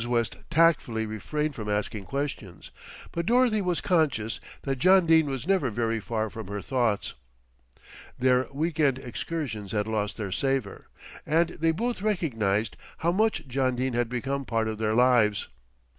West 0.07 0.35
tactfully 0.49 1.05
refrained 1.05 1.53
from 1.53 1.69
asking 1.69 2.05
questions; 2.05 2.71
but 3.11 3.23
Dorothy 3.27 3.61
was 3.61 3.81
conscious 3.81 4.39
that 4.63 4.77
John 4.77 5.05
Dene 5.05 5.27
was 5.27 5.45
never 5.45 5.69
very 5.69 5.99
far 5.99 6.31
from 6.31 6.47
her 6.47 6.59
thoughts. 6.63 7.13
Their 8.17 8.47
week 8.51 8.79
end 8.79 8.97
excursions 8.97 9.73
had 9.73 9.85
lost 9.85 10.17
their 10.17 10.31
savour, 10.31 10.87
and 11.23 11.49
they 11.49 11.69
both 11.71 12.01
recognised 12.01 12.77
how 13.05 13.11
much 13.11 13.45
John 13.47 13.75
Dene 13.75 13.93
had 13.93 14.09
become 14.09 14.43
part 14.43 14.67
of 14.67 14.79
their 14.79 14.95
lives. 14.95 15.49